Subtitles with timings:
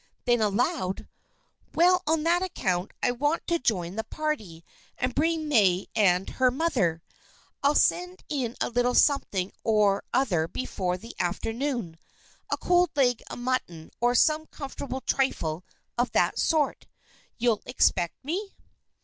[0.25, 1.07] Then aloud:
[1.75, 4.65] "Well, on that account I want to join the party,
[4.97, 7.03] and bring May and her mother.
[7.61, 11.99] I'll send in a little something or other before the afternoon
[12.49, 15.63] a cold leg of mutton, or some comfortable trifle
[15.99, 16.87] of that sort.
[17.37, 18.55] You'll expect me?"